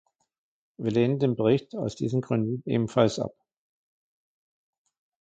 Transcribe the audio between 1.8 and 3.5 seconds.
diesen Gründen ebenfalls ab.